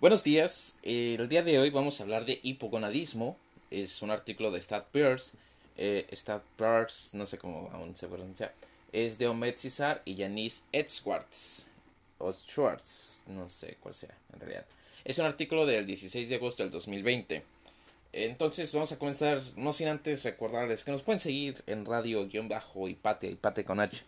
Buenos 0.00 0.24
días, 0.24 0.76
el 0.82 1.28
día 1.28 1.42
de 1.42 1.58
hoy 1.58 1.68
vamos 1.68 2.00
a 2.00 2.04
hablar 2.04 2.24
de 2.24 2.40
hipogonadismo, 2.42 3.36
es 3.70 4.00
un 4.00 4.10
artículo 4.10 4.50
de 4.50 4.58
Stat 4.62 4.86
eh, 5.76 6.06
Pears, 6.56 7.12
no 7.12 7.26
sé 7.26 7.36
cómo 7.36 7.68
aún 7.70 7.94
se 7.94 8.08
pronuncia, 8.08 8.50
es 8.92 9.18
de 9.18 9.28
Omed 9.28 9.56
Cesar 9.58 10.00
y 10.06 10.16
Janice 10.16 10.62
Edwards, 10.72 11.66
o 12.16 12.32
Schwartz, 12.32 13.24
no 13.26 13.46
sé 13.50 13.76
cuál 13.82 13.94
sea 13.94 14.16
en 14.32 14.40
realidad. 14.40 14.64
Es 15.04 15.18
un 15.18 15.26
artículo 15.26 15.66
del 15.66 15.84
16 15.84 16.30
de 16.30 16.36
agosto 16.36 16.62
del 16.62 16.72
2020. 16.72 17.42
Entonces 18.14 18.72
vamos 18.72 18.92
a 18.92 18.98
comenzar, 18.98 19.38
no 19.56 19.74
sin 19.74 19.88
antes 19.88 20.24
recordarles 20.24 20.82
que 20.82 20.92
nos 20.92 21.02
pueden 21.02 21.20
seguir 21.20 21.62
en 21.66 21.84
radio-bajo 21.84 22.88
y 22.88 22.94
pate 22.94 23.64
con 23.66 23.80
H. 23.80 24.02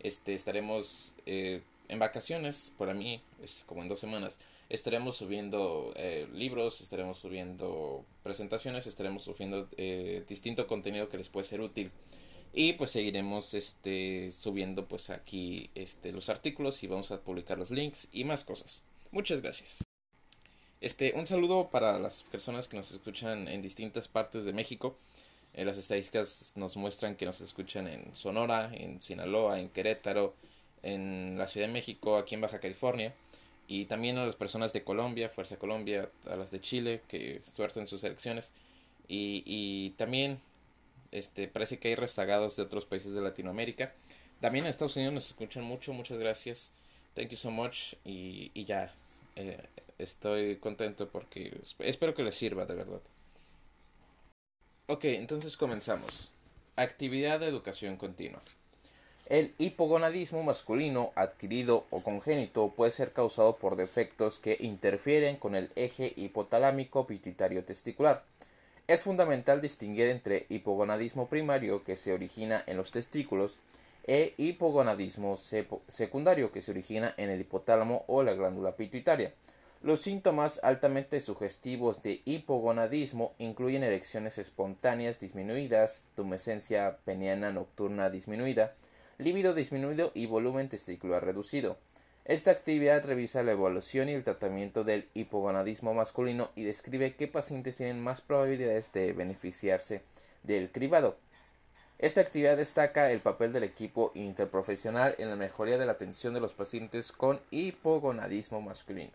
Este, 0.00 0.34
estaremos 0.34 1.14
eh, 1.26 1.62
en 1.86 2.00
vacaciones, 2.00 2.72
para 2.76 2.92
mí 2.92 3.22
es 3.40 3.62
como 3.68 3.82
en 3.82 3.88
dos 3.88 4.00
semanas. 4.00 4.40
Estaremos 4.68 5.16
subiendo 5.16 5.94
eh, 5.96 6.28
libros, 6.32 6.82
estaremos 6.82 7.18
subiendo 7.18 8.04
presentaciones, 8.22 8.86
estaremos 8.86 9.24
subiendo 9.24 9.66
eh, 9.78 10.22
distinto 10.28 10.66
contenido 10.66 11.08
que 11.08 11.16
les 11.16 11.30
puede 11.30 11.44
ser 11.44 11.62
útil. 11.62 11.90
Y 12.52 12.74
pues 12.74 12.90
seguiremos 12.90 13.54
este, 13.54 14.30
subiendo 14.30 14.86
pues 14.86 15.10
aquí 15.10 15.70
este, 15.74 16.12
los 16.12 16.28
artículos 16.28 16.82
y 16.82 16.86
vamos 16.86 17.10
a 17.12 17.20
publicar 17.20 17.58
los 17.58 17.70
links 17.70 18.08
y 18.12 18.24
más 18.24 18.44
cosas. 18.44 18.82
Muchas 19.10 19.40
gracias. 19.40 19.84
Este, 20.80 21.12
un 21.14 21.26
saludo 21.26 21.70
para 21.70 21.98
las 21.98 22.22
personas 22.24 22.68
que 22.68 22.76
nos 22.76 22.92
escuchan 22.92 23.48
en 23.48 23.62
distintas 23.62 24.06
partes 24.06 24.44
de 24.44 24.52
México. 24.52 24.96
Eh, 25.54 25.64
las 25.64 25.78
estadísticas 25.78 26.52
nos 26.56 26.76
muestran 26.76 27.16
que 27.16 27.26
nos 27.26 27.40
escuchan 27.40 27.88
en 27.88 28.14
Sonora, 28.14 28.70
en 28.74 29.00
Sinaloa, 29.00 29.58
en 29.58 29.70
Querétaro, 29.70 30.34
en 30.82 31.36
la 31.38 31.48
Ciudad 31.48 31.66
de 31.66 31.72
México, 31.72 32.16
aquí 32.16 32.34
en 32.34 32.42
Baja 32.42 32.60
California. 32.60 33.14
Y 33.68 33.84
también 33.84 34.18
a 34.18 34.24
las 34.24 34.34
personas 34.34 34.72
de 34.72 34.82
Colombia, 34.82 35.28
Fuerza 35.28 35.58
Colombia, 35.58 36.10
a 36.26 36.36
las 36.36 36.50
de 36.50 36.60
Chile, 36.60 37.02
que 37.06 37.40
suerte 37.44 37.78
en 37.78 37.86
sus 37.86 38.02
elecciones. 38.02 38.50
Y, 39.06 39.44
y 39.46 39.90
también 39.90 40.40
este, 41.12 41.48
parece 41.48 41.78
que 41.78 41.88
hay 41.88 41.94
rezagados 41.94 42.56
de 42.56 42.62
otros 42.62 42.86
países 42.86 43.12
de 43.12 43.20
Latinoamérica. 43.20 43.94
También 44.40 44.64
en 44.64 44.70
Estados 44.70 44.96
Unidos 44.96 45.14
nos 45.14 45.26
escuchan 45.26 45.64
mucho, 45.64 45.92
muchas 45.92 46.18
gracias. 46.18 46.72
Thank 47.14 47.28
you 47.28 47.36
so 47.36 47.50
much. 47.50 47.94
Y, 48.04 48.50
y 48.54 48.64
ya, 48.64 48.92
eh, 49.36 49.62
estoy 49.98 50.56
contento 50.56 51.08
porque 51.08 51.60
espero 51.80 52.14
que 52.14 52.22
les 52.22 52.34
sirva 52.34 52.64
de 52.64 52.74
verdad. 52.74 53.02
Ok, 54.86 55.04
entonces 55.04 55.58
comenzamos. 55.58 56.32
Actividad 56.76 57.40
de 57.40 57.48
educación 57.48 57.96
continua. 57.96 58.40
El 59.28 59.54
hipogonadismo 59.58 60.42
masculino 60.42 61.12
adquirido 61.14 61.84
o 61.90 62.02
congénito 62.02 62.70
puede 62.70 62.90
ser 62.92 63.12
causado 63.12 63.56
por 63.56 63.76
defectos 63.76 64.38
que 64.38 64.56
interfieren 64.58 65.36
con 65.36 65.54
el 65.54 65.70
eje 65.76 66.14
hipotalámico 66.16 67.06
pituitario 67.06 67.62
testicular. 67.62 68.24
Es 68.86 69.02
fundamental 69.02 69.60
distinguir 69.60 70.08
entre 70.08 70.46
hipogonadismo 70.48 71.28
primario 71.28 71.84
que 71.84 71.96
se 71.96 72.14
origina 72.14 72.64
en 72.66 72.78
los 72.78 72.90
testículos 72.90 73.58
e 74.06 74.32
hipogonadismo 74.38 75.36
secundario 75.36 76.50
que 76.50 76.62
se 76.62 76.70
origina 76.70 77.12
en 77.18 77.28
el 77.28 77.42
hipotálamo 77.42 78.04
o 78.06 78.22
la 78.22 78.32
glándula 78.32 78.76
pituitaria. 78.76 79.34
Los 79.82 80.00
síntomas 80.00 80.58
altamente 80.62 81.20
sugestivos 81.20 82.02
de 82.02 82.22
hipogonadismo 82.24 83.34
incluyen 83.36 83.82
erecciones 83.82 84.38
espontáneas 84.38 85.20
disminuidas, 85.20 86.06
tumescencia 86.16 86.96
peniana 87.04 87.52
nocturna 87.52 88.08
disminuida, 88.08 88.74
líbido 89.18 89.52
disminuido 89.52 90.12
y 90.14 90.26
volumen 90.26 90.68
testicular 90.68 91.24
reducido. 91.24 91.76
Esta 92.24 92.50
actividad 92.50 93.04
revisa 93.04 93.42
la 93.42 93.52
evaluación 93.52 94.08
y 94.08 94.12
el 94.12 94.22
tratamiento 94.22 94.84
del 94.84 95.08
hipogonadismo 95.14 95.94
masculino 95.94 96.50
y 96.54 96.64
describe 96.64 97.16
qué 97.16 97.26
pacientes 97.26 97.76
tienen 97.76 98.02
más 98.02 98.20
probabilidades 98.20 98.92
de 98.92 99.12
beneficiarse 99.12 100.02
del 100.42 100.70
cribado. 100.70 101.16
Esta 101.98 102.20
actividad 102.20 102.56
destaca 102.56 103.10
el 103.10 103.20
papel 103.20 103.52
del 103.52 103.64
equipo 103.64 104.12
interprofesional 104.14 105.16
en 105.18 105.30
la 105.30 105.36
mejoría 105.36 105.78
de 105.78 105.86
la 105.86 105.92
atención 105.92 106.32
de 106.32 106.40
los 106.40 106.54
pacientes 106.54 107.10
con 107.10 107.40
hipogonadismo 107.50 108.60
masculino. 108.60 109.12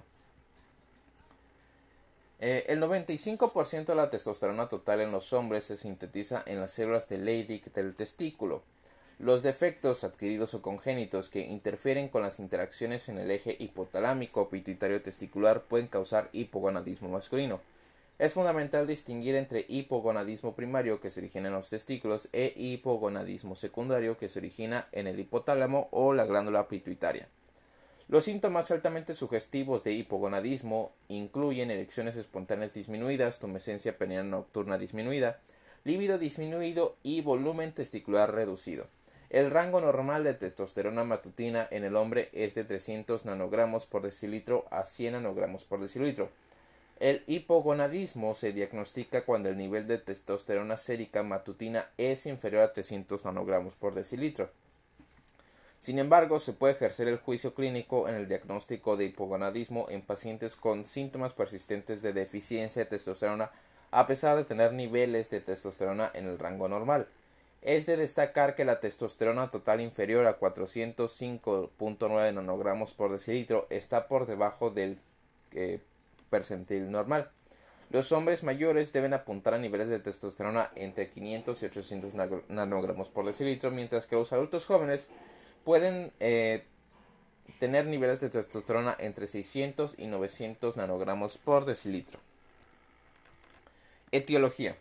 Eh, 2.39 2.65
el 2.67 2.81
95% 2.81 3.85
de 3.85 3.95
la 3.95 4.09
testosterona 4.09 4.67
total 4.67 4.99
en 4.99 5.13
los 5.13 5.31
hombres 5.31 5.63
se 5.63 5.77
sintetiza 5.77 6.43
en 6.45 6.59
las 6.59 6.71
células 6.71 7.07
de 7.07 7.19
Leydig 7.19 7.71
del 7.71 7.95
testículo. 7.95 8.63
Los 9.19 9.43
defectos 9.43 10.03
adquiridos 10.03 10.53
o 10.55 10.61
congénitos 10.61 11.29
que 11.29 11.41
interfieren 11.41 12.09
con 12.09 12.23
las 12.23 12.39
interacciones 12.39 13.07
en 13.09 13.19
el 13.19 13.29
eje 13.29 13.55
hipotalámico 13.59 14.49
pituitario 14.49 15.01
testicular 15.01 15.63
pueden 15.63 15.87
causar 15.87 16.29
hipogonadismo 16.33 17.09
masculino. 17.09 17.61
Es 18.17 18.33
fundamental 18.33 18.87
distinguir 18.87 19.35
entre 19.35 19.65
hipogonadismo 19.69 20.55
primario 20.55 20.99
que 20.99 21.11
se 21.11 21.19
origina 21.19 21.47
en 21.47 21.53
los 21.53 21.69
testículos 21.69 22.27
e 22.33 22.53
hipogonadismo 22.55 23.55
secundario 23.55 24.17
que 24.17 24.29
se 24.29 24.39
origina 24.39 24.87
en 24.91 25.07
el 25.07 25.19
hipotálamo 25.19 25.89
o 25.91 26.13
la 26.13 26.25
glándula 26.25 26.67
pituitaria. 26.67 27.27
Los 28.09 28.25
síntomas 28.25 28.71
altamente 28.71 29.13
sugestivos 29.13 29.83
de 29.83 29.93
hipogonadismo 29.93 30.91
incluyen 31.07 31.71
erecciones 31.71 32.17
espontáneas 32.17 32.73
disminuidas, 32.73 33.39
tumescencia 33.39 33.97
peniana 33.97 34.29
nocturna 34.29 34.77
disminuida, 34.77 35.39
líbido 35.83 36.17
disminuido 36.17 36.95
y 37.03 37.21
volumen 37.21 37.71
testicular 37.73 38.33
reducido. 38.33 38.87
El 39.33 39.49
rango 39.49 39.81
normal 39.81 40.23
de 40.23 40.35
testosterona 40.35 41.03
matutina 41.03 41.67
en 41.71 41.83
el 41.83 41.95
hombre 41.95 42.29
es 42.33 42.53
de 42.53 42.65
300 42.65 43.25
nanogramos 43.25 43.87
por 43.87 44.03
decilitro 44.03 44.67
a 44.69 44.85
100 44.85 45.13
nanogramos 45.13 45.65
por 45.65 45.81
decilitro. 45.81 46.29
El 46.99 47.23
hipogonadismo 47.25 48.35
se 48.35 48.53
diagnostica 48.53 49.25
cuando 49.25 49.49
el 49.49 49.57
nivel 49.57 49.87
de 49.87 49.97
testosterona 49.97 50.77
sérica 50.77 51.23
matutina 51.23 51.89
es 51.97 52.27
inferior 52.27 52.61
a 52.61 52.73
300 52.73 53.25
nanogramos 53.25 53.73
por 53.73 53.95
decilitro. 53.95 54.51
Sin 55.79 55.97
embargo, 55.97 56.39
se 56.39 56.53
puede 56.53 56.73
ejercer 56.73 57.07
el 57.07 57.17
juicio 57.17 57.55
clínico 57.55 58.07
en 58.07 58.13
el 58.13 58.27
diagnóstico 58.27 58.97
de 58.97 59.05
hipogonadismo 59.05 59.87
en 59.89 60.03
pacientes 60.03 60.55
con 60.55 60.85
síntomas 60.85 61.33
persistentes 61.33 62.03
de 62.03 62.13
deficiencia 62.13 62.83
de 62.83 62.89
testosterona 62.91 63.49
a 63.89 64.05
pesar 64.05 64.37
de 64.37 64.43
tener 64.43 64.73
niveles 64.73 65.31
de 65.31 65.41
testosterona 65.41 66.11
en 66.13 66.27
el 66.27 66.37
rango 66.37 66.67
normal. 66.67 67.07
Es 67.63 67.85
de 67.85 67.95
destacar 67.95 68.55
que 68.55 68.65
la 68.65 68.81
testosterona 68.81 69.49
total 69.49 69.79
inferior 69.79 70.27
a 70.27 70.37
405.9 70.37 72.33
nanogramos 72.33 72.93
por 72.93 73.11
decilitro 73.11 73.67
está 73.69 74.09
por 74.09 74.25
debajo 74.25 74.69
del 74.69 74.99
eh, 75.53 75.79
percentil 76.29 76.91
normal. 76.91 77.31
Los 77.89 78.11
hombres 78.11 78.43
mayores 78.43 78.91
deben 78.91 79.13
apuntar 79.13 79.53
a 79.53 79.59
niveles 79.59 79.87
de 79.87 79.99
testosterona 79.99 80.71
entre 80.75 81.09
500 81.09 81.63
y 81.63 81.65
800 81.65 82.13
nanogramos 82.49 83.09
por 83.09 83.25
decilitro, 83.25 83.71
mientras 83.71 84.07
que 84.07 84.15
los 84.15 84.33
adultos 84.33 84.65
jóvenes 84.65 85.09
pueden 85.63 86.11
eh, 86.19 86.65
tener 87.59 87.85
niveles 87.85 88.19
de 88.19 88.29
testosterona 88.29 88.97
entre 88.99 89.27
600 89.27 89.95
y 89.99 90.07
900 90.07 90.75
nanogramos 90.75 91.37
por 91.37 91.63
decilitro. 91.63 92.19
Etiología. 94.11 94.75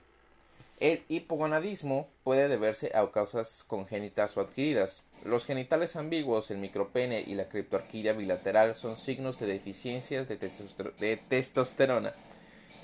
El 0.81 1.05
hipogonadismo 1.09 2.09
puede 2.25 2.49
deberse 2.49 2.91
a 2.95 3.09
causas 3.11 3.65
congénitas 3.65 4.37
o 4.37 4.41
adquiridas. 4.41 5.05
Los 5.25 5.47
genitales 5.47 5.95
ambiguos, 5.97 6.51
el 6.51 6.59
micropene 6.59 7.21
y 7.21 7.35
la 7.35 7.49
criptorquidia 7.49 8.13
bilateral 8.13 8.75
son 8.75 8.97
signos 8.97 9.39
de 9.39 9.47
deficiencias 9.47 10.27
de, 10.29 11.17
testosterona 11.29 12.13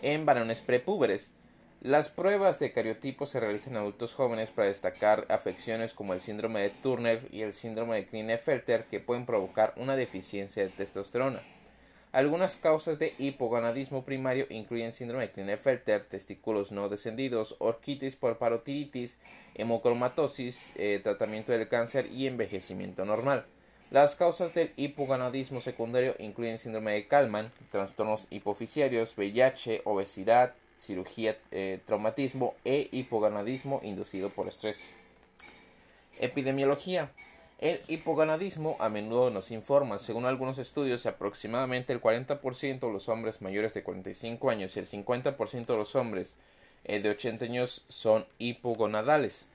en 0.02 0.26
varones 0.26 0.62
prepúberes. 0.62 1.32
Las 1.80 2.08
pruebas 2.08 2.58
de 2.58 2.72
cariotipo 2.72 3.26
se 3.26 3.40
realizan 3.40 3.74
en 3.74 3.80
adultos 3.80 4.14
jóvenes 4.14 4.50
para 4.50 4.68
destacar 4.68 5.26
afecciones 5.28 5.92
como 5.92 6.12
el 6.12 6.20
síndrome 6.20 6.60
de 6.60 6.70
Turner 6.70 7.28
y 7.32 7.42
el 7.42 7.52
síndrome 7.52 7.96
de 7.96 8.06
Klinefelter 8.06 8.84
que 8.84 9.00
pueden 9.00 9.26
provocar 9.26 9.74
una 9.76 9.96
deficiencia 9.96 10.62
de 10.64 10.70
testosterona. 10.70 11.40
Algunas 12.10 12.56
causas 12.56 12.98
de 12.98 13.12
hipogonadismo 13.18 14.02
primario 14.02 14.46
incluyen 14.48 14.94
síndrome 14.94 15.26
de 15.26 15.32
Klinefelter, 15.32 16.04
testículos 16.04 16.72
no 16.72 16.88
descendidos, 16.88 17.56
orquitis 17.58 18.16
por 18.16 18.38
parotiditis, 18.38 19.18
hemocromatosis, 19.54 20.72
eh, 20.76 21.00
tratamiento 21.02 21.52
del 21.52 21.68
cáncer 21.68 22.06
y 22.10 22.26
envejecimiento 22.26 23.04
normal. 23.04 23.44
Las 23.90 24.16
causas 24.16 24.54
del 24.54 24.72
hipogonadismo 24.76 25.60
secundario 25.60 26.14
incluyen 26.18 26.58
síndrome 26.58 26.92
de 26.92 27.06
Kalman, 27.06 27.50
trastornos 27.70 28.26
hipofisiarios, 28.30 29.16
VIH, 29.16 29.82
obesidad, 29.84 30.54
cirugía, 30.78 31.36
eh, 31.50 31.80
traumatismo 31.84 32.54
e 32.64 32.88
hipogonadismo 32.90 33.80
inducido 33.82 34.30
por 34.30 34.48
estrés. 34.48 34.96
Epidemiología. 36.20 37.10
El 37.58 37.80
hipogonadismo 37.88 38.76
a 38.78 38.88
menudo 38.88 39.30
nos 39.30 39.50
informa, 39.50 39.98
según 39.98 40.26
algunos 40.26 40.58
estudios, 40.58 41.06
aproximadamente 41.06 41.92
el 41.92 42.00
40% 42.00 42.78
de 42.78 42.92
los 42.92 43.08
hombres 43.08 43.42
mayores 43.42 43.74
de 43.74 43.82
45 43.82 44.50
años 44.50 44.76
y 44.76 44.78
el 44.78 44.86
50% 44.86 45.66
de 45.66 45.76
los 45.76 45.96
hombres 45.96 46.36
eh, 46.84 47.00
de 47.00 47.10
80 47.10 47.46
años 47.46 47.84
son 47.88 48.26
hipogonadales. 48.38 49.48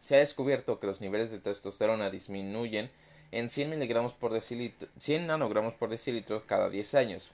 Se 0.00 0.16
ha 0.16 0.20
descubierto 0.20 0.80
que 0.80 0.86
los 0.86 1.02
niveles 1.02 1.30
de 1.30 1.40
testosterona 1.40 2.08
disminuyen 2.08 2.90
en 3.32 3.50
100 3.50 3.68
miligramos 3.68 4.14
por 4.14 4.32
decilitro, 4.32 4.88
100 4.96 5.26
nanogramos 5.26 5.74
por 5.74 5.90
decilitro 5.90 6.46
cada 6.46 6.70
10 6.70 6.94
años. 6.94 7.32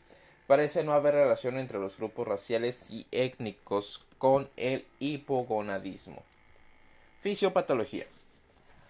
parece 0.48 0.82
no 0.82 0.94
haber 0.94 1.14
relación 1.14 1.58
entre 1.60 1.78
los 1.78 1.96
grupos 1.96 2.26
raciales 2.26 2.90
y 2.90 3.06
étnicos 3.12 4.04
con 4.18 4.50
el 4.56 4.84
hipogonadismo. 4.98 6.24
Fisiopatología. 7.20 8.06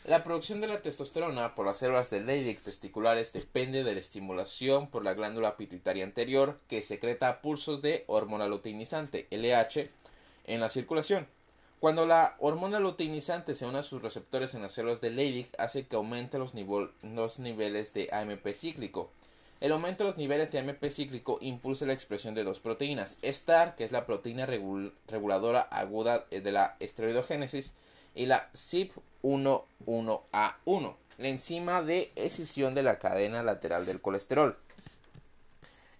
La 0.06 0.24
producción 0.24 0.62
de 0.62 0.66
la 0.66 0.80
testosterona 0.80 1.54
por 1.54 1.66
las 1.66 1.76
células 1.76 2.08
de 2.08 2.20
Leydig 2.20 2.58
testiculares 2.60 3.34
depende 3.34 3.84
de 3.84 3.92
la 3.92 4.00
estimulación 4.00 4.88
por 4.88 5.04
la 5.04 5.12
glándula 5.12 5.58
pituitaria 5.58 6.04
anterior 6.04 6.58
que 6.68 6.80
secreta 6.80 7.42
pulsos 7.42 7.82
de 7.82 8.04
hormona 8.06 8.46
luteinizante 8.46 9.26
LH 9.30 9.90
en 10.46 10.60
la 10.60 10.70
circulación. 10.70 11.28
Cuando 11.80 12.06
la 12.06 12.34
hormona 12.38 12.80
luteinizante 12.80 13.54
se 13.54 13.66
une 13.66 13.78
a 13.78 13.82
sus 13.82 14.00
receptores 14.00 14.54
en 14.54 14.62
las 14.62 14.72
células 14.72 15.02
de 15.02 15.10
Leydig 15.10 15.48
hace 15.58 15.86
que 15.86 15.96
aumente 15.96 16.38
los, 16.38 16.54
los 17.02 17.38
niveles 17.38 17.92
de 17.92 18.08
AMP 18.10 18.54
cíclico. 18.54 19.10
El 19.60 19.72
aumento 19.72 20.04
de 20.04 20.08
los 20.08 20.16
niveles 20.16 20.50
de 20.50 20.60
AMP 20.60 20.82
cíclico 20.88 21.36
impulsa 21.42 21.84
la 21.84 21.92
expresión 21.92 22.34
de 22.34 22.44
dos 22.44 22.60
proteínas, 22.60 23.18
STAR, 23.22 23.76
que 23.76 23.84
es 23.84 23.92
la 23.92 24.06
proteína 24.06 24.46
reguladora 24.46 25.60
aguda 25.60 26.24
de 26.30 26.52
la 26.52 26.76
esteroidogénesis, 26.80 27.74
y 28.14 28.26
la 28.26 28.50
CYP11A1, 28.52 30.96
la 31.18 31.28
enzima 31.28 31.82
de 31.82 32.12
escisión 32.16 32.74
de 32.74 32.82
la 32.82 32.98
cadena 32.98 33.42
lateral 33.42 33.86
del 33.86 34.00
colesterol. 34.00 34.58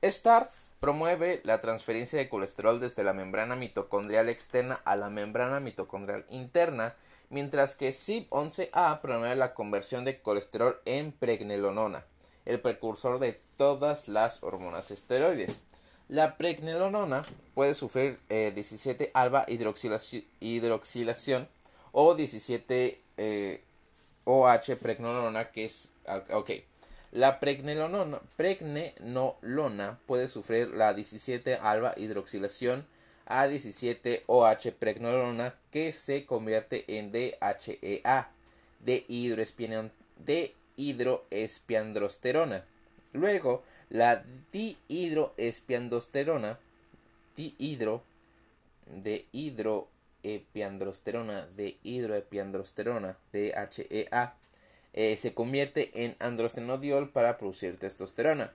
STAR 0.03 0.49
promueve 0.81 1.41
la 1.45 1.61
transferencia 1.61 2.19
de 2.19 2.31
colesterol 2.31 2.81
desde 2.81 3.05
la 3.05 3.13
membrana 3.13 3.55
mitocondrial 3.55 4.31
externa 4.31 4.81
a 4.85 4.97
la 4.97 5.11
membrana 5.11 5.61
mitocondrial 5.61 6.25
interna, 6.31 6.97
mientras 7.29 7.77
que 7.77 7.91
CYP11A 7.91 9.03
promueve 9.03 9.37
la 9.37 9.55
conversión 9.55 10.05
de 10.05 10.21
colesterol 10.21 10.81
en 10.87 11.13
pregnenolona, 11.13 12.05
el 12.47 12.61
precursor 12.61 13.19
de 13.19 13.39
todas 13.57 14.09
las 14.09 14.43
hormonas 14.43 14.91
esteroides. 14.91 15.65
La 16.09 16.39
pregnenolona 16.39 17.23
puede 17.55 17.75
sufrir 17.75 18.19
17 18.29 19.05
eh, 19.05 19.11
alba 19.15 19.45
hidroxilación 19.47 21.49
o 21.93 22.15
17 22.15 23.01
eh, 23.17 23.61
OH 24.25 24.77
pregnenolona 24.81 25.51
que 25.51 25.65
es 25.65 25.95
ah, 26.07 26.23
ok 26.33 26.51
la 27.13 27.41
pregnenolona, 27.41 28.21
pregnenolona 28.37 29.99
puede 30.07 30.29
sufrir 30.29 30.69
la 30.69 30.95
17 30.95 31.57
alba 31.57 31.93
hidroxilación 31.97 32.87
a 33.27 33.49
17 33.49 34.23
OH 34.27 34.71
pregnenolona 34.79 35.57
que 35.73 35.91
se 35.91 36.25
convierte 36.25 36.85
en 36.87 37.11
DHEA 37.11 38.31
de 38.79 39.05
dihidroespiandrosterona. 40.77 42.65
Luego, 43.13 43.65
la 43.89 44.23
dihidroespiandrosterona, 44.53 46.61
dihidro, 47.37 48.05
de 48.87 49.27
hidro 49.33 49.89
epiandrosterona 50.23 51.47
de 51.57 51.79
hidroepiandrosterona 51.83 53.17
DHEA 53.33 54.35
eh, 54.93 55.17
se 55.17 55.35
convierte 55.35 56.05
en 56.05 56.17
androstenodiol 56.19 57.11
para 57.11 57.37
producir 57.37 57.77
testosterona. 57.79 58.53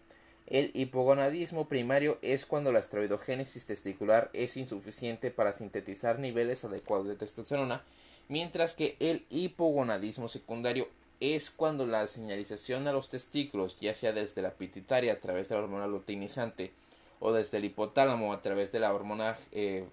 El 0.48 0.70
hipogonadismo 0.74 1.68
primario 1.68 2.20
es 2.22 2.46
cuando 2.46 2.72
la 2.72 2.80
esteroidogénesis 2.80 3.66
testicular 3.66 4.30
es 4.34 4.58
insuficiente 4.58 5.32
para 5.32 5.54
sintetizar 5.54 6.20
niveles 6.20 6.64
adecuados 6.66 7.08
de 7.08 7.16
testosterona, 7.16 7.84
mientras 8.28 8.76
que 8.76 8.96
el 9.00 9.26
hipogonadismo 9.30 10.28
secundario 10.28 10.88
es 11.20 11.50
cuando 11.50 11.88
la 11.88 12.08
señalización 12.08 12.88
a 12.88 12.92
los 12.92 13.10
testículos, 13.10 13.80
ya 13.80 13.94
sea 13.94 14.12
desde 14.12 14.42
la 14.42 14.52
pituitaria 14.52 15.14
a 15.14 15.20
través 15.20 15.50
de 15.50 15.56
la 15.56 15.62
hormona 15.62 15.88
luteinizante 15.88 16.72
o 17.20 17.34
desde 17.34 17.58
el 17.58 17.66
hipotálamo 17.66 18.34
a 18.34 18.42
través 18.42 18.72
de 18.72 18.80
la 18.80 18.94
hormona 18.94 19.38
eh, 19.52 19.88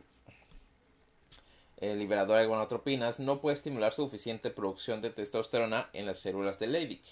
el 1.82 1.98
liberador 1.98 2.38
de 2.38 2.46
gonadotropinas 2.46 3.18
no 3.18 3.40
puede 3.40 3.54
estimular 3.54 3.92
suficiente 3.92 4.50
producción 4.50 5.02
de 5.02 5.10
testosterona 5.10 5.90
en 5.92 6.06
las 6.06 6.20
células 6.20 6.60
de 6.60 6.68
Leydig. 6.68 7.02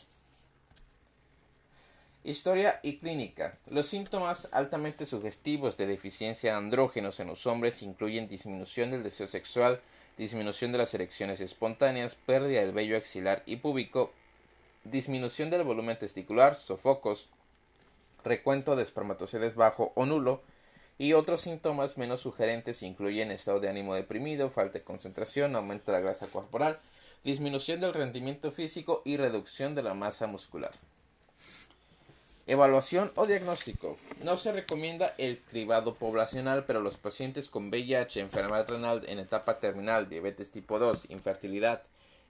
Historia 2.22 2.78
y 2.84 2.98
clínica. 2.98 3.58
Los 3.66 3.88
síntomas 3.88 4.48
altamente 4.52 5.06
sugestivos 5.06 5.76
de 5.76 5.86
deficiencia 5.86 6.52
de 6.52 6.58
andrógenos 6.58 7.18
en 7.18 7.26
los 7.26 7.46
hombres 7.46 7.82
incluyen 7.82 8.28
disminución 8.28 8.92
del 8.92 9.02
deseo 9.02 9.26
sexual, 9.26 9.80
disminución 10.16 10.70
de 10.70 10.78
las 10.78 10.94
erecciones 10.94 11.40
espontáneas, 11.40 12.14
pérdida 12.14 12.60
del 12.60 12.70
vello 12.70 12.96
axilar 12.96 13.42
y 13.46 13.56
púbico, 13.56 14.12
disminución 14.84 15.50
del 15.50 15.64
volumen 15.64 15.98
testicular, 15.98 16.54
sofocos, 16.54 17.28
recuento 18.22 18.76
de 18.76 18.84
espermatozoides 18.84 19.56
bajo 19.56 19.90
o 19.96 20.06
nulo, 20.06 20.42
y 21.00 21.14
otros 21.14 21.40
síntomas 21.40 21.96
menos 21.96 22.20
sugerentes 22.20 22.82
incluyen 22.82 23.30
estado 23.30 23.58
de 23.58 23.70
ánimo 23.70 23.94
deprimido, 23.94 24.50
falta 24.50 24.80
de 24.80 24.84
concentración, 24.84 25.56
aumento 25.56 25.90
de 25.90 25.96
la 25.96 26.04
grasa 26.04 26.26
corporal, 26.26 26.76
disminución 27.24 27.80
del 27.80 27.94
rendimiento 27.94 28.50
físico 28.52 29.00
y 29.06 29.16
reducción 29.16 29.74
de 29.74 29.82
la 29.82 29.94
masa 29.94 30.26
muscular. 30.26 30.72
Evaluación 32.46 33.10
o 33.14 33.24
diagnóstico. 33.24 33.96
No 34.24 34.36
se 34.36 34.52
recomienda 34.52 35.14
el 35.16 35.38
cribado 35.38 35.94
poblacional, 35.94 36.66
pero 36.66 36.82
los 36.82 36.98
pacientes 36.98 37.48
con 37.48 37.70
VIH, 37.70 38.20
enfermedad 38.20 38.68
renal 38.68 39.02
en 39.08 39.20
etapa 39.20 39.58
terminal, 39.58 40.10
diabetes 40.10 40.50
tipo 40.50 40.78
2, 40.78 41.12
infertilidad, 41.12 41.82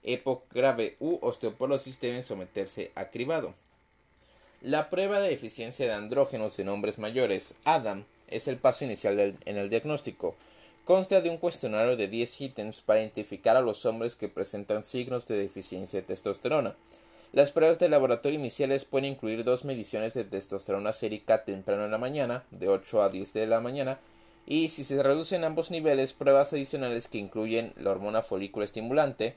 EPOC 0.03 0.49
grave 0.53 0.95
u 1.01 1.19
osteoporosis 1.21 1.99
deben 1.99 2.23
someterse 2.23 2.93
a 2.95 3.09
cribado. 3.09 3.53
La 4.61 4.89
prueba 4.89 5.19
de 5.19 5.33
eficiencia 5.33 5.87
de 5.87 5.93
andrógenos 5.93 6.57
en 6.59 6.69
hombres 6.69 6.99
mayores, 6.99 7.55
ADAM, 7.65 8.05
es 8.31 8.47
el 8.47 8.57
paso 8.57 8.85
inicial 8.85 9.37
en 9.45 9.57
el 9.57 9.69
diagnóstico. 9.69 10.35
Consta 10.83 11.21
de 11.21 11.29
un 11.29 11.37
cuestionario 11.37 11.95
de 11.95 12.07
10 12.07 12.41
ítems 12.41 12.81
para 12.81 13.01
identificar 13.01 13.55
a 13.55 13.61
los 13.61 13.85
hombres 13.85 14.15
que 14.15 14.29
presentan 14.29 14.83
signos 14.83 15.27
de 15.27 15.37
deficiencia 15.37 16.01
de 16.01 16.07
testosterona. 16.07 16.75
Las 17.33 17.51
pruebas 17.51 17.79
de 17.79 17.87
laboratorio 17.87 18.39
iniciales 18.39 18.83
pueden 18.83 19.13
incluir 19.13 19.43
dos 19.43 19.63
mediciones 19.63 20.13
de 20.15 20.25
testosterona 20.25 20.91
sérica 20.91 21.45
temprano 21.45 21.85
en 21.85 21.91
la 21.91 21.97
mañana, 21.97 22.43
de 22.51 22.67
8 22.67 23.03
a 23.03 23.09
10 23.09 23.33
de 23.33 23.47
la 23.47 23.61
mañana, 23.61 23.99
y 24.45 24.69
si 24.69 24.83
se 24.83 25.01
reducen 25.01 25.43
ambos 25.43 25.71
niveles, 25.71 26.13
pruebas 26.13 26.51
adicionales 26.51 27.07
que 27.07 27.19
incluyen 27.19 27.73
la 27.77 27.91
hormona 27.91 28.21
folículo 28.21 28.65
estimulante, 28.65 29.35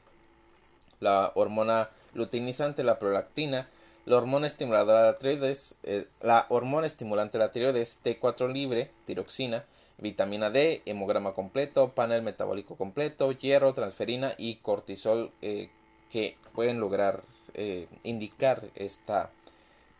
la 0.99 1.31
hormona 1.35 1.90
luteinizante, 2.14 2.82
la 2.82 2.99
prolactina, 2.99 3.69
la 4.06 4.16
hormona 4.16 4.46
estimuladora 4.46 5.02
de 5.02 5.12
la 5.12 5.18
tiroides, 5.18 5.76
eh, 5.82 6.06
la 6.20 6.46
hormona 6.48 6.87
estimulante 6.87 7.38
de 7.38 7.44
la 7.44 7.52
tiroides, 7.52 8.00
T4 8.04 8.52
libre, 8.52 8.90
tiroxina, 9.06 9.64
vitamina 9.99 10.50
D, 10.50 10.82
hemograma 10.87 11.32
completo, 11.32 11.90
panel 11.90 12.23
metabólico 12.23 12.76
completo, 12.76 13.32
hierro, 13.32 13.73
transferina 13.73 14.34
y 14.37 14.56
cortisol 14.56 15.32
eh, 15.42 15.70
que 16.11 16.37
pueden 16.54 16.80
lograr 16.80 17.23
eh, 17.54 17.88
indicar 18.02 18.64
esta, 18.75 19.30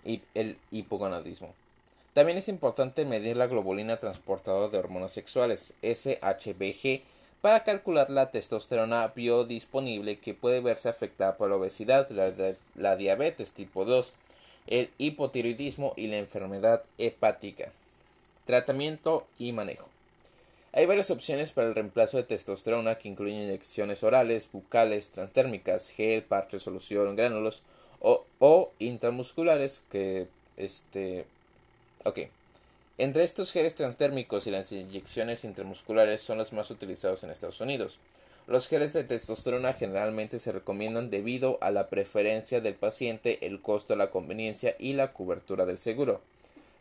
el 0.05 0.59
hipogonadismo. 0.71 1.55
También 2.13 2.39
es 2.39 2.49
importante 2.49 3.05
medir 3.05 3.37
la 3.37 3.49
globulina 3.49 3.97
transportadora 3.97 4.69
de 4.69 4.79
hormonas 4.79 5.11
sexuales, 5.11 5.75
SHBG, 5.83 7.03
para 7.45 7.63
calcular 7.63 8.09
la 8.09 8.31
testosterona 8.31 9.07
biodisponible 9.09 10.19
que 10.19 10.33
puede 10.33 10.63
verse 10.63 10.89
afectada 10.89 11.37
por 11.37 11.51
la 11.51 11.57
obesidad, 11.57 12.09
la, 12.75 12.97
diabetes 12.97 13.53
tipo 13.53 13.85
2, 13.85 14.15
el 14.67 14.91
hipotiroidismo 14.97 15.93
y 15.95 16.07
la 16.07 16.17
enfermedad 16.17 16.83
hepática. 16.97 17.71
Tratamiento 18.47 19.27
y 19.39 19.53
manejo. 19.53 19.91
Hay 20.73 20.87
varias 20.87 21.11
opciones 21.11 21.53
para 21.53 21.69
el 21.69 21.75
reemplazo 21.75 22.17
de 22.17 22.23
testosterona 22.23 22.95
que 22.95 23.11
incluyen 23.11 23.43
inyecciones 23.43 24.03
orales, 24.03 24.49
bucales, 24.51 25.11
transdérmicas, 25.11 25.91
gel, 25.91 26.23
parche, 26.23 26.59
solución, 26.59 27.15
gránulos 27.15 27.63
o, 28.01 28.25
o 28.39 28.73
intramusculares 28.79 29.83
que 29.91 30.29
este 30.57 31.27
ok 32.05 32.21
entre 32.97 33.25
estos 33.25 33.51
geles 33.51 33.75
transdérmicos 33.75 34.47
y 34.47 34.53
las 34.53 34.71
inyecciones 34.71 35.45
intramusculares 35.45 36.21
son 36.21 36.39
los 36.39 36.53
más 36.53 36.71
utilizados 36.71 37.25
en 37.25 37.31
Estados 37.31 37.61
Unidos. 37.61 37.99
Los 38.47 38.69
geles 38.69 38.93
de 38.93 39.05
testosterona 39.05 39.73
generalmente 39.73 40.39
se 40.39 40.53
recomiendan 40.53 41.11
debido 41.11 41.59
a 41.61 41.71
la 41.71 41.89
preferencia 41.89 42.61
del 42.61 42.75
paciente, 42.75 43.47
el 43.47 43.61
costo, 43.61 43.97
la 43.97 44.11
conveniencia 44.11 44.77
y 44.79 44.93
la 44.93 45.13
cobertura 45.13 45.65
del 45.65 45.79
seguro. 45.79 46.21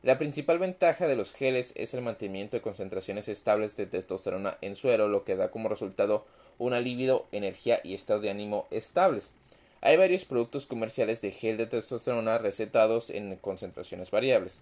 La 0.03 0.17
principal 0.17 0.59
ventaja 0.59 1.07
de 1.07 1.15
los 1.15 1.33
geles 1.33 1.71
es 1.77 1.93
el 1.93 2.01
mantenimiento 2.01 2.57
de 2.57 2.61
concentraciones 2.61 3.29
estables 3.29 3.77
de 3.77 3.85
testosterona 3.85 4.57
en 4.59 4.75
suero, 4.75 5.07
lo 5.07 5.23
que 5.23 5.37
da 5.37 5.49
como 5.49 5.69
resultado 5.69 6.25
un 6.59 6.73
alivio, 6.73 7.25
energía 7.31 7.79
y 7.83 7.93
estado 7.93 8.19
de 8.19 8.29
ánimo 8.29 8.67
estables. 8.69 9.33
Hay 9.79 9.95
varios 9.95 10.25
productos 10.25 10.67
comerciales 10.67 11.21
de 11.21 11.31
gel 11.31 11.55
de 11.55 11.65
testosterona 11.65 12.37
recetados 12.37 13.09
en 13.09 13.37
concentraciones 13.37 14.11
variables. 14.11 14.61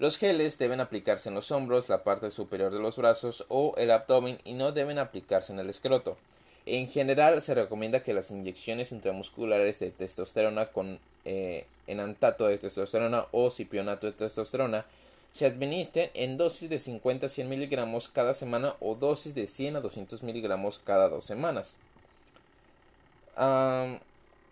Los 0.00 0.16
geles 0.16 0.56
deben 0.56 0.80
aplicarse 0.80 1.28
en 1.28 1.34
los 1.34 1.50
hombros, 1.50 1.90
la 1.90 2.04
parte 2.04 2.30
superior 2.30 2.72
de 2.72 2.78
los 2.78 2.96
brazos 2.96 3.44
o 3.48 3.74
el 3.76 3.90
abdomen 3.90 4.40
y 4.46 4.54
no 4.54 4.72
deben 4.72 4.98
aplicarse 4.98 5.52
en 5.52 5.58
el 5.58 5.68
escroto. 5.68 6.16
En 6.64 6.88
general 6.88 7.42
se 7.42 7.54
recomienda 7.54 8.02
que 8.02 8.14
las 8.14 8.30
inyecciones 8.30 8.92
intramusculares 8.92 9.78
de 9.78 9.90
testosterona 9.90 10.68
con 10.68 10.98
eh, 11.26 11.66
enantato 11.86 12.46
de 12.46 12.56
testosterona 12.56 13.26
o 13.30 13.50
cipionato 13.50 14.06
de 14.06 14.14
testosterona 14.14 14.86
se 15.32 15.44
administren 15.44 16.08
en 16.14 16.38
dosis 16.38 16.70
de 16.70 16.78
50 16.78 17.26
a 17.26 17.28
100 17.28 17.46
miligramos 17.50 18.08
cada 18.08 18.32
semana 18.32 18.76
o 18.80 18.94
dosis 18.94 19.34
de 19.34 19.46
100 19.46 19.76
a 19.76 19.80
200 19.80 20.22
miligramos 20.22 20.78
cada 20.82 21.10
dos 21.10 21.26
semanas. 21.26 21.78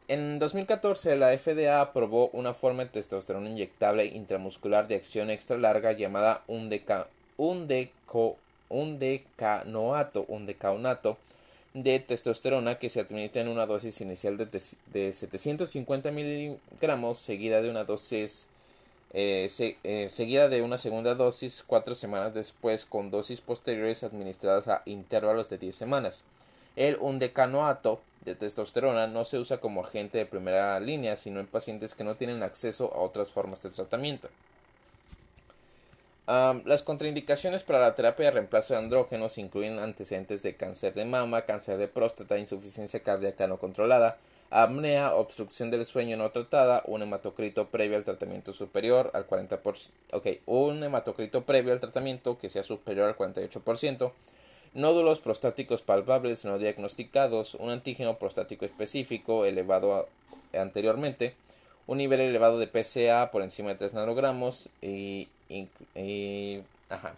En 0.08 0.38
2014 0.38 1.16
la 1.16 1.36
FDA 1.36 1.80
aprobó 1.80 2.28
una 2.30 2.54
forma 2.54 2.84
de 2.84 2.90
testosterona 2.90 3.48
inyectable 3.48 4.06
intramuscular 4.06 4.88
de 4.88 4.96
acción 4.96 5.30
extra 5.30 5.58
larga 5.58 5.92
llamada 5.92 6.42
un, 6.46 6.70
un, 7.36 7.66
deco, 7.68 8.36
un 8.68 8.98
decanoato, 8.98 10.24
un 10.28 10.46
decaunato 10.46 11.18
de 11.74 12.00
testosterona 12.00 12.78
que 12.78 12.90
se 12.90 13.00
administra 13.00 13.42
en 13.42 13.48
una 13.48 13.66
dosis 13.66 14.00
inicial 14.00 14.36
de, 14.36 14.46
de 14.92 15.12
750 15.12 16.10
miligramos 16.10 17.18
seguida 17.18 17.60
de 17.60 17.70
una 17.70 17.84
dosis 17.84 18.48
eh, 19.14 19.48
eh, 19.84 20.08
seguida 20.10 20.48
de 20.48 20.60
una 20.60 20.76
segunda 20.76 21.14
dosis 21.14 21.64
cuatro 21.66 21.94
semanas 21.94 22.34
después 22.34 22.84
con 22.84 23.10
dosis 23.10 23.40
posteriores 23.40 24.02
administradas 24.04 24.68
a 24.68 24.82
intervalos 24.84 25.48
de 25.48 25.58
10 25.58 25.74
semanas. 25.74 26.22
El 26.76 26.98
undecanoato 27.00 28.00
de 28.28 28.34
testosterona 28.34 29.06
no 29.06 29.24
se 29.24 29.38
usa 29.38 29.58
como 29.58 29.80
agente 29.80 30.18
de 30.18 30.26
primera 30.26 30.78
línea, 30.80 31.16
sino 31.16 31.40
en 31.40 31.46
pacientes 31.46 31.94
que 31.94 32.04
no 32.04 32.16
tienen 32.16 32.42
acceso 32.42 32.92
a 32.94 32.98
otras 32.98 33.30
formas 33.30 33.62
de 33.62 33.70
tratamiento. 33.70 34.28
las 36.26 36.82
contraindicaciones 36.82 37.64
para 37.64 37.80
la 37.80 37.94
terapia 37.94 38.26
de 38.26 38.32
reemplazo 38.32 38.74
de 38.74 38.80
andrógenos 38.80 39.38
incluyen 39.38 39.78
antecedentes 39.78 40.42
de 40.42 40.56
cáncer 40.56 40.92
de 40.92 41.06
mama, 41.06 41.46
cáncer 41.46 41.78
de 41.78 41.88
próstata, 41.88 42.38
insuficiencia 42.38 43.00
cardíaca 43.00 43.46
no 43.46 43.58
controlada, 43.58 44.18
apnea, 44.50 45.14
obstrucción 45.14 45.70
del 45.70 45.84
sueño 45.84 46.16
no 46.16 46.30
tratada, 46.30 46.82
un 46.86 47.02
hematocrito 47.02 47.68
previo 47.68 47.96
al 47.96 48.04
tratamiento 48.04 48.52
superior 48.52 49.10
al 49.14 49.26
40%, 49.26 49.92
ok, 50.12 50.26
un 50.46 50.82
hematocrito 50.82 51.44
previo 51.44 51.72
al 51.72 51.80
tratamiento 51.80 52.38
que 52.38 52.50
sea 52.50 52.62
superior 52.62 53.08
al 53.08 53.16
48%, 53.16 54.12
nódulos 54.74 55.20
prostáticos 55.20 55.82
palpables 55.82 56.44
no 56.44 56.58
diagnosticados, 56.58 57.54
un 57.54 57.70
antígeno 57.70 58.18
prostático 58.18 58.64
específico 58.64 59.44
elevado 59.44 60.08
anteriormente, 60.52 61.34
un 61.86 61.98
nivel 61.98 62.20
elevado 62.20 62.58
de 62.58 62.66
PCA 62.66 63.30
por 63.30 63.42
encima 63.42 63.70
de 63.70 63.76
3 63.76 63.94
nanogramos 63.94 64.70
y, 64.82 65.28
y 65.48 66.60
ajá, 66.90 67.14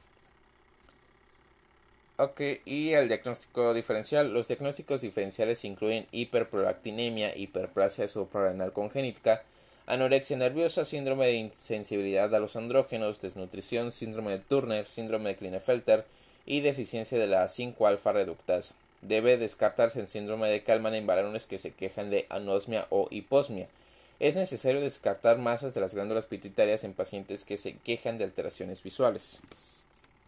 Ok, 2.23 2.42
y 2.66 2.92
el 2.92 3.09
diagnóstico 3.09 3.73
diferencial. 3.73 4.30
Los 4.30 4.47
diagnósticos 4.47 5.00
diferenciales 5.00 5.64
incluyen 5.64 6.07
hiperprolactinemia, 6.12 7.35
hiperplasia 7.35 8.09
suprarrenal 8.09 8.75
congénita, 8.75 9.42
anorexia 9.87 10.37
nerviosa, 10.37 10.85
síndrome 10.85 11.25
de 11.28 11.37
insensibilidad 11.37 12.35
a 12.35 12.38
los 12.38 12.57
andrógenos, 12.57 13.23
desnutrición, 13.23 13.90
síndrome 13.90 14.33
de 14.33 14.40
Turner, 14.40 14.87
síndrome 14.87 15.30
de 15.30 15.37
Klinefelter 15.37 16.04
y 16.50 16.62
deficiencia 16.62 17.16
de 17.16 17.28
la 17.28 17.47
5-alfa 17.47 18.11
reductasa. 18.11 18.75
Debe 19.02 19.37
descartarse 19.37 20.00
el 20.00 20.09
síndrome 20.09 20.49
de 20.49 20.64
Kalman 20.64 20.97
en 20.97 21.07
varones 21.07 21.47
que 21.47 21.61
se 21.61 21.71
quejan 21.71 22.11
de 22.11 22.26
anosmia 22.28 22.88
o 22.90 23.07
hiposmia. 23.12 23.69
Es 24.19 24.35
necesario 24.35 24.80
descartar 24.80 25.38
masas 25.38 25.75
de 25.75 25.80
las 25.80 25.95
glándulas 25.95 26.26
pituitarias 26.26 26.83
en 26.83 26.92
pacientes 26.92 27.45
que 27.45 27.57
se 27.57 27.75
quejan 27.76 28.19
de 28.19 28.25
alteraciones 28.25 28.83
visuales. 28.83 29.42